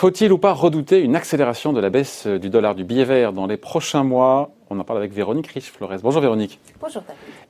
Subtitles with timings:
[0.00, 3.46] Faut-il ou pas redouter une accélération de la baisse du dollar du billet vert dans
[3.46, 4.50] les prochains mois?
[4.70, 5.96] On en parle avec Véronique Riche-Flores.
[6.02, 6.58] Bonjour Véronique.
[6.80, 7.02] Bonjour.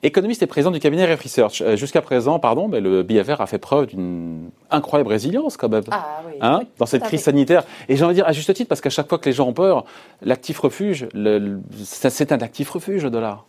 [0.03, 1.61] Économiste et président du cabinet Ref Research.
[1.61, 5.69] Euh, jusqu'à présent, pardon, mais le billet vert a fait preuve d'une incroyable résilience quand
[5.69, 7.63] même ah, oui, hein, dans cette crise sanitaire.
[7.89, 9.47] Et j'ai envie de dire à juste titre, parce qu'à chaque fois que les gens
[9.47, 9.85] ont peur,
[10.21, 11.09] l'actif refuge,
[11.85, 13.45] c'est un actif refuge le dollar.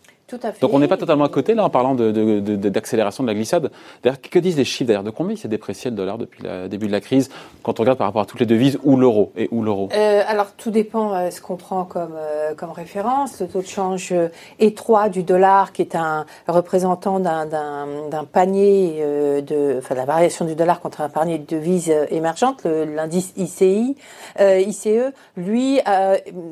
[0.60, 3.70] Donc on n'est pas totalement à côté là en parlant d'accélération de, de, la glissade.
[4.02, 6.68] D'ailleurs, que disent les chiffres d'ailleurs De combien il s'est déprécié le dollar depuis le
[6.68, 7.30] début de la crise
[7.62, 9.88] quand on regarde par rapport à toutes les devises ou l'euro et où l'euro?
[9.94, 13.40] Euh, Alors tout dépend euh, ce qu'on prend comme, euh, comme référence.
[13.40, 14.14] Le taux de change
[14.58, 19.02] étroit du dollar qui est un représentant d'un panier
[19.42, 23.96] de, enfin la variation du dollar contre un panier de devises émergentes, l'indice ICI,
[24.40, 25.80] ICE, lui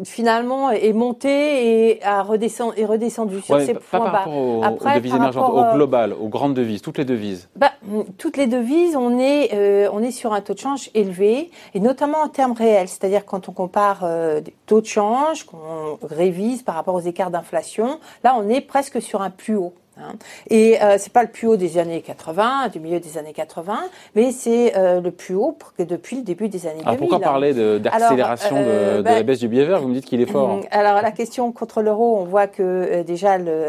[0.04, 4.62] finalement est monté et a redescendu, est redescendu sur pas par rapport aux,
[4.94, 7.48] devises émergentes, au global, aux grandes devises, toutes les devises.
[7.56, 7.72] Bah,
[8.18, 11.80] toutes les devises, on est, euh, on est sur un taux de change élevé, et
[11.80, 16.62] notamment en termes réels, c'est-à-dire quand on compare euh, des taux de change, qu'on révise
[16.62, 19.72] par rapport aux écarts d'inflation, là on est presque sur un plus haut.
[20.02, 20.14] Hein.
[20.48, 23.78] Et euh, c'est pas le plus haut des années 80, du milieu des années 80,
[24.14, 27.08] mais c'est euh, le plus haut depuis le début des années alors 2000.
[27.08, 30.04] Pourquoi parler d'accélération de, euh, de, la bah, baisse du billet vert Vous me dites
[30.04, 30.50] qu'il est fort.
[30.50, 33.64] Hum, alors la question contre l'euro, on voit que euh, déjà le,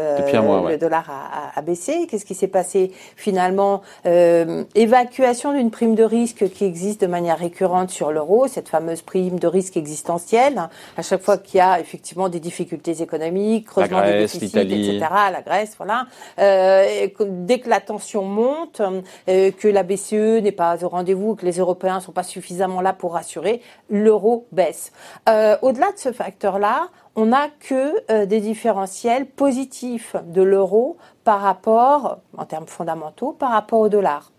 [0.68, 2.06] le dollar a, a, baissé.
[2.08, 3.82] Qu'est-ce qui s'est passé finalement?
[4.04, 9.38] Évacuation d'une prime de risque qui existe de manière récurrente sur l'euro, cette fameuse prime
[9.38, 10.68] de risque existentielle.
[10.96, 15.00] À chaque fois qu'il y a effectivement des difficultés économiques, creusement des déficits, etc.
[15.32, 16.06] La Grèce, voilà.
[16.38, 18.82] Euh, dès que la tension monte,
[19.28, 22.80] euh, que la BCE n'est pas au rendez-vous, que les Européens ne sont pas suffisamment
[22.80, 24.92] là pour rassurer, l'euro baisse.
[25.28, 32.18] Euh, au-delà de ce facteur-là, on n'a que des différentiels positifs de l'euro par rapport,
[32.36, 34.31] en termes fondamentaux, par rapport au dollar.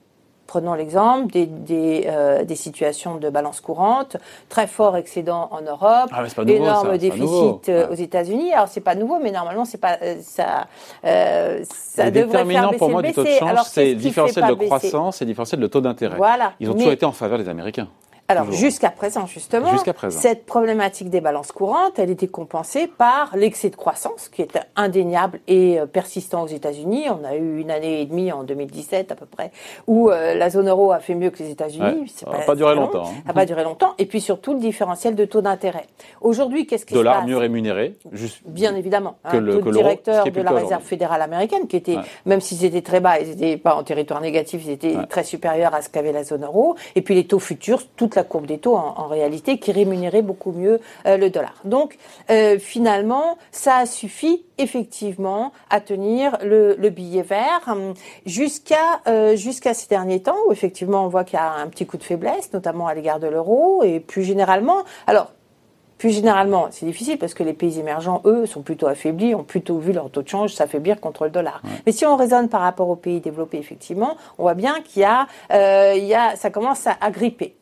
[0.48, 4.18] Prenons l'exemple des, des, euh, des, situations de balance courante,
[4.50, 8.52] très fort excédent en Europe, ah, énorme déficit euh, aux États-Unis.
[8.54, 10.68] Alors c'est pas nouveau, mais normalement c'est pas euh, ça.
[11.06, 14.48] Euh, ça le devrait déterminant faire pour moi du taux de change, c'est le différentiel
[14.48, 16.18] de croissance et le différentiel de taux d'intérêt.
[16.18, 16.54] Voilà.
[16.60, 17.88] Ils ont toujours été en faveur des Américains.
[18.38, 19.72] Alors jusqu'à présent, justement,
[20.10, 25.40] cette problématique des balances courantes, elle était compensée par l'excès de croissance qui est indéniable
[25.48, 27.06] et euh, persistant aux États-Unis.
[27.10, 29.52] On a eu une année et demie en 2017 à peu près
[29.88, 32.12] où euh, la zone euro a fait mieux que les États-Unis.
[32.16, 33.06] Ça n'a pas, duré longtemps.
[33.06, 33.94] Ça n'a pas duré longtemps.
[33.98, 35.86] Et puis surtout le différentiel de taux d'intérêt.
[36.22, 39.16] Aujourd'hui, qu'est-ce qui se passe Dollar mieux rémunéré, juste bien évidemment.
[39.30, 42.82] Que hein, le, le directeur de la Réserve fédérale américaine, qui était, même s'ils étaient
[42.82, 46.12] très bas, ils n'étaient pas en territoire négatif, ils étaient très supérieurs à ce qu'avait
[46.12, 46.76] la zone euro.
[46.96, 50.22] Et puis les taux futurs, toute la courbe des taux en, en réalité, qui rémunérait
[50.22, 51.56] beaucoup mieux euh, le dollar.
[51.64, 51.98] Donc,
[52.30, 57.94] euh, finalement, ça a suffi effectivement à tenir le, le billet vert hum,
[58.26, 61.86] jusqu'à euh, jusqu'à ces derniers temps où effectivement on voit qu'il y a un petit
[61.86, 64.84] coup de faiblesse, notamment à l'égard de l'euro et plus généralement.
[65.08, 65.32] Alors
[66.04, 69.78] plus généralement, c'est difficile parce que les pays émergents, eux, sont plutôt affaiblis, ont plutôt
[69.78, 71.62] vu leur taux de change s'affaiblir contre le dollar.
[71.86, 75.06] Mais si on raisonne par rapport aux pays développés, effectivement, on voit bien qu'il y
[75.06, 77.56] a, euh, il y a, ça commence à, gripper.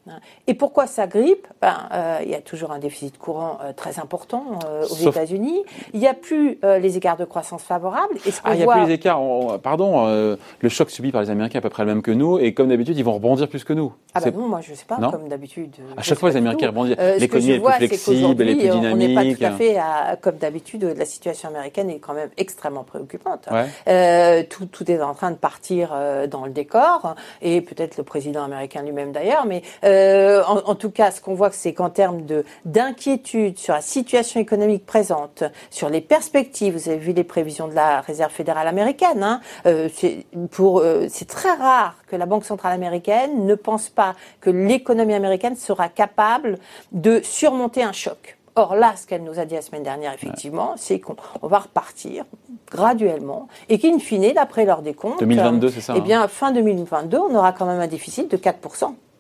[0.47, 1.47] Et pourquoi ça grippe?
[1.61, 5.63] Ben, euh, Il y a toujours un déficit courant euh, très important euh, aux États-Unis.
[5.93, 8.17] Il n'y a plus les écarts de croissance favorables.
[8.23, 9.21] Ce ah, il n'y a plus les écarts.
[9.61, 12.39] pardon, le choc subi par les Américains est à peu près le même que nous.
[12.39, 13.93] Et comme d'habitude, ils vont rebondir plus que nous.
[14.13, 14.97] Ah ben non, moi je ne sais pas.
[14.97, 15.75] Comme d'habitude.
[15.97, 16.97] À chaque fois, les Américains rebondissent.
[17.19, 20.83] L'économie est plus flexible elle est On n'est pas tout à fait à, comme d'habitude.
[20.97, 23.47] La situation américaine est quand même extrêmement préoccupante.
[23.51, 24.43] Ouais.
[24.45, 25.93] tout, tout, est en train de partir
[26.29, 27.15] dans le décor.
[27.41, 29.45] Et peut-être le président américain lui-même d'ailleurs.
[29.45, 33.73] Mais euh, en, en, tout cas, ce qu'on voit, c'est qu'en termes de d'inquiétude sur
[33.73, 38.31] la situation économique présente, sur les perspectives, vous avez vu les prévisions de la Réserve
[38.31, 39.23] fédérale américaine.
[39.23, 40.25] Hein, euh, c'est
[40.59, 45.55] euh, c'est très rare que la Banque centrale américaine ne pense pas que l'économie américaine
[45.55, 46.57] sera capable
[46.91, 48.37] de surmonter un choc.
[48.55, 52.25] Or là, ce qu'elle nous a dit la semaine dernière, effectivement, c'est qu'on va repartir
[52.69, 57.35] graduellement et qu'in fine, d'après leur décompte, 2022, c'est ça Eh bien, fin 2022, on
[57.35, 58.59] aura quand même un déficit de 4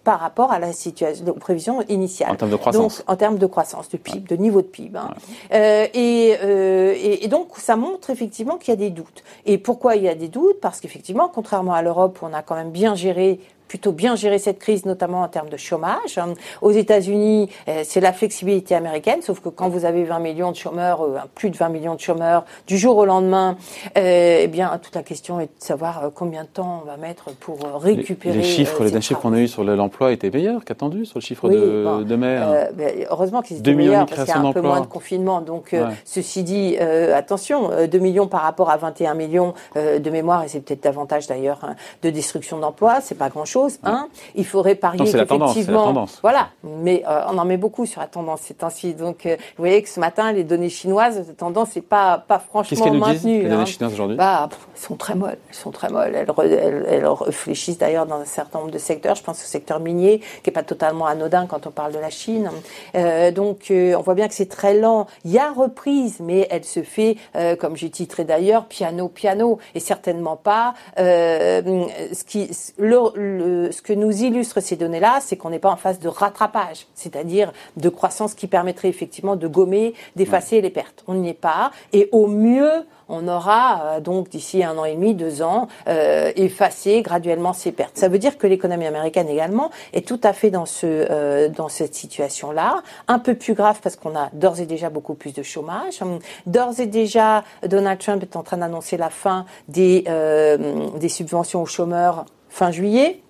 [0.03, 2.31] par rapport à la situation, aux prévisions initiales.
[2.31, 2.97] En termes de croissance.
[2.97, 4.97] Donc, en termes de croissance, de PIB, de niveau de PIB.
[4.97, 5.09] Hein.
[5.53, 9.23] Euh, et, euh, et, et, donc, ça montre effectivement qu'il y a des doutes.
[9.45, 10.59] Et pourquoi il y a des doutes?
[10.59, 13.39] Parce qu'effectivement, contrairement à l'Europe, où on a quand même bien géré
[13.71, 16.19] plutôt bien géré cette crise, notamment en termes de chômage.
[16.61, 17.47] Aux États-Unis,
[17.83, 21.55] c'est la flexibilité américaine, sauf que quand vous avez 20 millions de chômeurs, plus de
[21.55, 23.55] 20 millions de chômeurs, du jour au lendemain,
[23.95, 27.59] eh bien, toute la question est de savoir combien de temps on va mettre pour
[27.81, 28.39] récupérer.
[28.39, 31.47] Les, chiffres, les chiffres qu'on a eu sur l'emploi étaient meilleurs qu'attendus sur le chiffre
[31.47, 32.35] de, de mai.
[32.35, 32.67] Hein.
[33.09, 35.39] heureusement qu'ils étaient meilleurs parce qu'il y a un peu moins de confinement.
[35.39, 35.73] Donc,
[36.03, 40.83] ceci dit, attention, 2 millions par rapport à 21 millions de mémoire, et c'est peut-être
[40.83, 43.60] davantage d'ailleurs hein, de destruction d'emplois, c'est pas grand-chose.
[43.83, 44.07] Hein.
[44.35, 46.49] Il faudrait parier qu'effectivement, voilà.
[46.63, 48.93] Mais euh, on en met beaucoup sur la tendance ces temps-ci.
[48.93, 52.39] Donc, euh, vous voyez que ce matin, les données chinoises, la tendance n'est pas pas
[52.39, 53.13] franchement Qu'est-ce maintenue.
[53.13, 53.65] Disent, les données hein.
[53.65, 54.17] chinoises aujourd'hui?
[54.17, 55.37] Bah, elles sont très molles.
[55.49, 56.13] Elles sont très molles.
[56.15, 59.15] Elles, elles, réfléchissent d'ailleurs dans un certain nombre de secteurs.
[59.15, 62.09] Je pense au secteur minier, qui est pas totalement anodin quand on parle de la
[62.09, 62.49] Chine.
[62.95, 65.07] Euh, donc, on voit bien que c'est très lent.
[65.25, 67.17] Il y a reprise, mais elle se fait,
[67.59, 74.23] comme j'ai titré d'ailleurs, piano piano, et certainement pas ce qui le, ce que nous
[74.23, 78.47] illustrent ces données-là, c'est qu'on n'est pas en phase de rattrapage, c'est-à-dire de croissance qui
[78.47, 81.03] permettrait effectivement de gommer, d'effacer les pertes.
[81.07, 84.95] On n'y est pas, et au mieux, on aura euh, donc d'ici un an et
[84.95, 87.97] demi, deux ans, euh, effacé graduellement ces pertes.
[87.97, 91.67] Ça veut dire que l'économie américaine également est tout à fait dans ce euh, dans
[91.67, 95.43] cette situation-là, un peu plus grave parce qu'on a d'ores et déjà beaucoup plus de
[95.43, 95.99] chômage.
[96.45, 100.05] D'ores et déjà, Donald Trump est en train d'annoncer la fin des
[100.97, 103.21] des subventions aux chômeurs fin juillet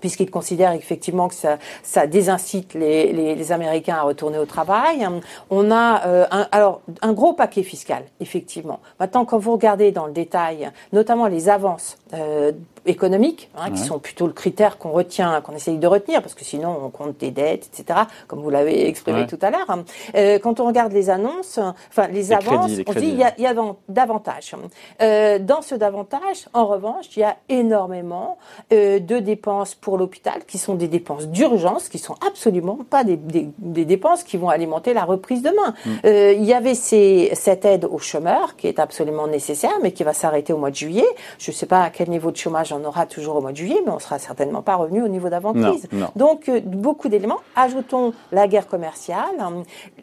[0.00, 5.06] puisqu'il considère effectivement que ça, ça désincite les, les, les, Américains à retourner au travail.
[5.50, 8.80] On a euh, un, alors un gros paquet fiscal, effectivement.
[8.98, 12.52] Maintenant, quand vous regardez dans le détail, notamment les avances euh,
[12.86, 16.44] économiques, hein, qui sont plutôt le critère qu'on retient, qu'on essaye de retenir, parce que
[16.44, 19.68] sinon on compte des dettes, etc., comme vous l'avez exprimé tout à l'heure.
[19.68, 19.84] Hein.
[20.14, 21.58] Euh, quand on regarde les annonces,
[21.88, 23.54] enfin les, avances, on dit il y a, y a
[23.88, 24.54] davantage.
[25.00, 28.38] Euh, dans ce davantage, en revanche, il y a énormément
[28.72, 33.16] euh, de dépenses pour l'hôpital, qui sont des dépenses d'urgence, qui sont absolument pas des,
[33.16, 35.74] des, des, dépenses qui vont alimenter la reprise demain.
[35.84, 35.90] Mm.
[36.04, 40.04] Euh, il y avait ces, cette aide aux chômeurs, qui est absolument nécessaire, mais qui
[40.04, 41.06] va s'arrêter au mois de juillet.
[41.38, 43.56] Je ne sais pas à quel niveau de chômage on aura toujours au mois de
[43.56, 45.88] juillet, mais on sera certainement pas revenu au niveau d'avant-crise.
[46.14, 47.40] Donc, euh, beaucoup d'éléments.
[47.56, 49.34] Ajoutons la guerre commerciale.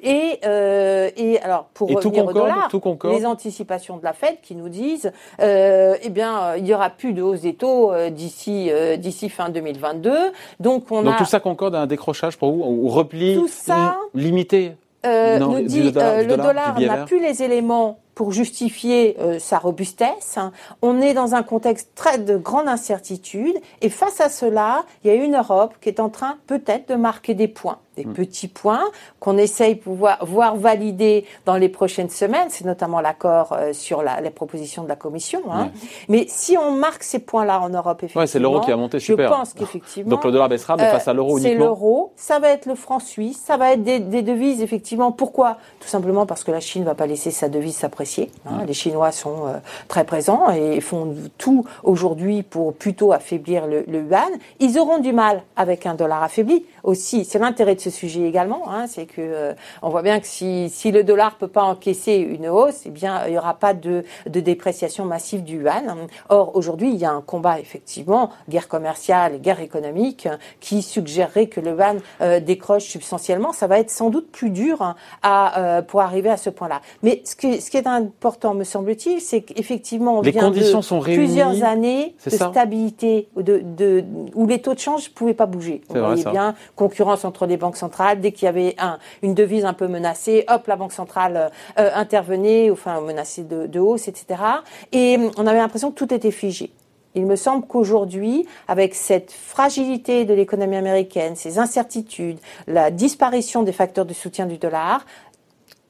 [0.04, 2.70] Et, euh, et alors, pour revenir au dollar,
[3.06, 7.14] les anticipations de la Fed qui nous disent, euh, eh bien, il y aura plus
[7.14, 10.12] de hausse des taux d'ici d'ici fin 2022.
[10.60, 13.98] Donc, on Donc tout ça concorde à un décrochage pour vous, ou repli tout ça,
[14.14, 14.74] limité
[15.06, 20.38] euh, nous dit dollar, le dollar n'a plus les éléments pour justifier euh, sa robustesse.
[20.82, 25.10] On est dans un contexte très de grande incertitude et face à cela, il y
[25.12, 28.14] a une Europe qui est en train peut-être de marquer des points des mm.
[28.14, 28.86] petits points
[29.20, 32.48] qu'on essaye pouvoir voir valider dans les prochaines semaines.
[32.50, 35.42] C'est notamment l'accord euh, sur la, les propositions de la Commission.
[35.52, 35.72] Hein.
[36.08, 39.00] Mais si on marque ces points-là en Europe, effectivement, ouais, c'est l'euro qui a monté
[39.00, 39.30] super.
[39.30, 40.10] Je pense qu'effectivement.
[40.10, 41.60] Donc le dollar baissera, mais face à l'euro euh, uniquement.
[41.60, 45.12] C'est l'euro, ça va être le franc suisse, ça va être des, des, devises effectivement.
[45.12, 45.58] Pourquoi?
[45.80, 48.09] Tout simplement parce que la Chine va pas laisser sa devise s'apprécier.
[48.18, 48.66] Hein.
[48.66, 49.54] Les Chinois sont euh,
[49.88, 54.32] très présents et font tout aujourd'hui pour plutôt affaiblir le, le yuan.
[54.60, 57.26] Ils auront du mal avec un dollar affaibli aussi.
[57.26, 60.70] C'est l'intérêt de ce sujet également, hein, c'est que euh, on voit bien que si,
[60.70, 64.04] si le dollar peut pas encaisser une hausse, eh bien il y aura pas de,
[64.26, 66.08] de dépréciation massive du yuan.
[66.30, 70.28] Or aujourd'hui il y a un combat effectivement, guerre commerciale, guerre économique,
[70.60, 73.54] qui suggérerait que le yuan euh, décroche substantiellement.
[73.54, 76.82] Ça va être sans doute plus dur hein, à pour arriver à ce point-là.
[77.04, 80.80] Mais ce, que, ce qui est important, me semble-t-il, c'est qu'effectivement on les vient conditions
[80.80, 84.04] de sont plusieurs années de stabilité, de, de,
[84.36, 85.82] où les taux de change ne pouvaient pas bouger.
[85.90, 88.22] On voyait bien concurrence entre les banques centrales.
[88.22, 91.90] Dès qu'il y avait un, une devise un peu menacée, hop, la banque centrale euh,
[91.94, 94.42] intervenait, enfin menacée de, de hausse, etc.
[94.92, 96.72] Et on avait l'impression que tout était figé.
[97.16, 102.38] Il me semble qu'aujourd'hui, avec cette fragilité de l'économie américaine, ces incertitudes,
[102.68, 105.06] la disparition des facteurs de soutien du dollar,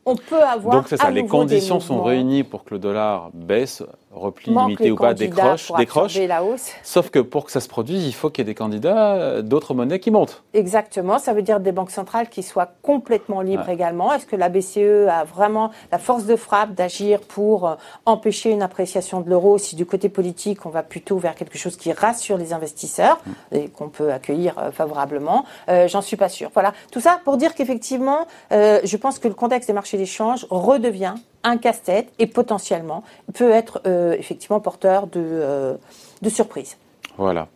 [0.10, 0.76] on peut avoir.
[0.76, 4.96] Donc c'est ça, les conditions sont réunies pour que le dollar baisse, repli limité ou
[4.96, 6.18] pas, décroche, décroche.
[6.18, 6.72] La hausse.
[6.84, 9.42] Sauf que pour que ça se produise, il faut qu'il y ait des candidats euh,
[9.42, 10.44] d'autres monnaies qui montent.
[10.54, 14.14] Exactement, ça veut dire des banques centrales qui soient complètement libres également.
[14.14, 17.76] Est-ce que la BCE a vraiment la force de frappe d'agir pour euh,
[18.06, 21.78] empêcher une appréciation de l'euro si du côté politique on va plutôt vers quelque chose
[21.78, 23.56] qui rassure les investisseurs mm.
[23.56, 25.46] et qu'on peut accueillir euh, favorablement?
[25.88, 26.50] J'en suis pas sûre.
[26.54, 31.14] Voilà, tout ça pour dire qu'effectivement, je pense que le contexte des marchés d'échange redevient
[31.44, 33.04] un casse-tête et potentiellement
[33.34, 35.76] peut être euh, effectivement porteur de, euh,
[36.22, 36.78] de surprise.
[37.18, 37.48] Voilà.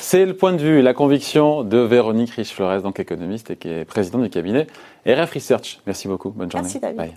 [0.00, 3.68] C'est le point de vue et la conviction de Véronique Riche-Flores, donc économiste et qui
[3.68, 4.66] est présidente du cabinet
[5.06, 5.80] RF Research.
[5.86, 6.30] Merci beaucoup.
[6.30, 6.64] Bonne journée.
[6.64, 7.12] Merci David.